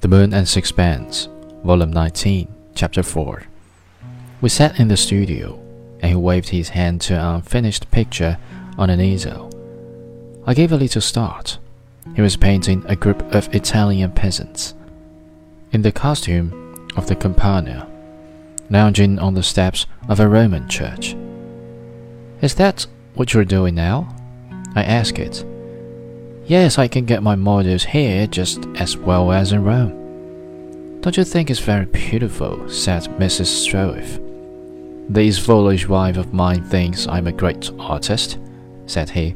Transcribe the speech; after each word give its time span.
The 0.00 0.08
Moon 0.08 0.34
and 0.34 0.46
Sixpence, 0.46 1.26
Volume 1.64 1.90
19, 1.90 2.54
Chapter 2.74 3.02
4. 3.02 3.44
We 4.42 4.50
sat 4.50 4.78
in 4.78 4.88
the 4.88 4.96
studio, 4.96 5.58
and 6.00 6.10
he 6.10 6.14
waved 6.14 6.50
his 6.50 6.68
hand 6.68 7.00
to 7.02 7.14
an 7.14 7.36
unfinished 7.36 7.90
picture 7.90 8.36
on 8.76 8.90
an 8.90 9.00
easel. 9.00 9.50
I 10.46 10.52
gave 10.52 10.70
a 10.70 10.76
little 10.76 11.00
start. 11.00 11.56
He 12.14 12.20
was 12.20 12.36
painting 12.36 12.84
a 12.86 12.94
group 12.94 13.22
of 13.34 13.52
Italian 13.54 14.12
peasants, 14.12 14.74
in 15.72 15.80
the 15.80 15.92
costume 15.92 16.86
of 16.94 17.06
the 17.06 17.16
Campagna, 17.16 17.88
lounging 18.68 19.18
on 19.18 19.32
the 19.32 19.42
steps 19.42 19.86
of 20.10 20.20
a 20.20 20.28
Roman 20.28 20.68
church. 20.68 21.16
Is 22.42 22.54
that 22.56 22.86
what 23.14 23.32
you're 23.32 23.46
doing 23.46 23.74
now? 23.74 24.14
I 24.74 24.84
asked 24.84 25.18
it. 25.18 25.42
Yes, 26.46 26.78
I 26.78 26.86
can 26.86 27.04
get 27.06 27.24
my 27.24 27.34
models 27.34 27.82
here 27.82 28.28
just 28.28 28.66
as 28.76 28.96
well 28.96 29.32
as 29.32 29.50
in 29.50 29.64
Rome. 29.64 31.00
Don't 31.00 31.16
you 31.16 31.24
think 31.24 31.50
it's 31.50 31.58
very 31.58 31.86
beautiful? 31.86 32.68
said 32.68 33.02
Mrs. 33.18 33.46
Stroeve. 33.46 34.22
This 35.08 35.38
foolish 35.38 35.88
wife 35.88 36.16
of 36.16 36.32
mine 36.32 36.62
thinks 36.62 37.08
I'm 37.08 37.26
a 37.26 37.32
great 37.32 37.72
artist, 37.80 38.38
said 38.86 39.10
he. 39.10 39.34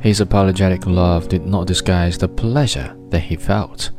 His 0.00 0.20
apologetic 0.20 0.86
laugh 0.86 1.26
did 1.26 1.44
not 1.44 1.66
disguise 1.66 2.16
the 2.16 2.28
pleasure 2.28 2.96
that 3.10 3.20
he 3.20 3.34
felt. 3.34 3.90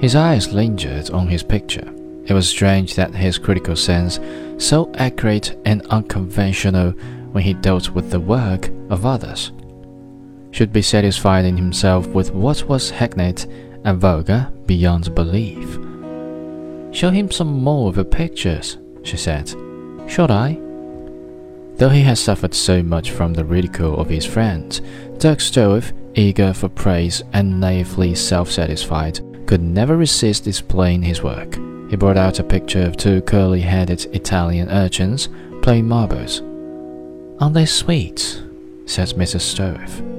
His 0.00 0.16
eyes 0.16 0.52
lingered 0.52 1.10
on 1.10 1.28
his 1.28 1.44
picture. 1.44 1.92
It 2.26 2.32
was 2.32 2.48
strange 2.48 2.96
that 2.96 3.14
his 3.14 3.38
critical 3.38 3.76
sense, 3.76 4.18
so 4.58 4.90
accurate 4.94 5.56
and 5.64 5.86
unconventional 5.86 6.90
when 7.30 7.44
he 7.44 7.54
dealt 7.54 7.90
with 7.90 8.10
the 8.10 8.18
work 8.18 8.68
of 8.90 9.06
others, 9.06 9.52
should 10.56 10.72
be 10.72 10.80
satisfied 10.80 11.44
in 11.44 11.54
himself 11.54 12.06
with 12.06 12.32
what 12.32 12.66
was 12.66 12.88
hackneyed 12.88 13.44
and 13.84 14.00
vulgar 14.00 14.50
beyond 14.64 15.14
belief. 15.14 15.74
Show 16.96 17.10
him 17.10 17.30
some 17.30 17.62
more 17.62 17.90
of 17.90 17.96
your 17.96 18.06
pictures, 18.06 18.78
she 19.02 19.18
said. 19.18 19.50
Should 20.08 20.30
I? 20.30 20.58
Though 21.74 21.90
he 21.90 22.00
had 22.00 22.16
suffered 22.16 22.54
so 22.54 22.82
much 22.82 23.10
from 23.10 23.34
the 23.34 23.44
ridicule 23.44 24.00
of 24.00 24.08
his 24.08 24.24
friends, 24.24 24.80
Dirk 25.18 25.40
Stroeve, 25.40 25.92
eager 26.14 26.54
for 26.54 26.70
praise 26.70 27.22
and 27.34 27.60
naively 27.60 28.14
self 28.14 28.50
satisfied, 28.50 29.20
could 29.46 29.60
never 29.60 29.98
resist 29.98 30.44
displaying 30.44 31.02
his 31.02 31.22
work. 31.22 31.56
He 31.90 31.96
brought 31.96 32.16
out 32.16 32.38
a 32.38 32.44
picture 32.44 32.80
of 32.80 32.96
two 32.96 33.20
curly 33.20 33.60
headed 33.60 34.06
Italian 34.14 34.70
urchins 34.70 35.28
playing 35.60 35.86
marbles. 35.86 36.40
Aren't 37.42 37.52
they 37.52 37.66
sweet? 37.66 38.42
said 38.86 39.08
Mrs. 39.08 39.42
Stroeve. 39.42 40.15